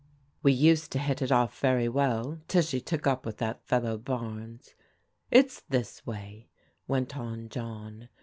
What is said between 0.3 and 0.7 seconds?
"We